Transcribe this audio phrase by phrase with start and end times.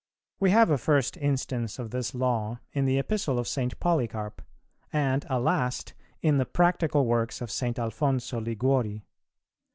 [0.39, 3.79] We have a first instance of this law in the Epistle of St.
[3.79, 4.41] Polycarp,
[4.91, 5.93] and a last
[6.23, 7.77] in the practical works of St.
[7.77, 9.03] Alphonso Liguori.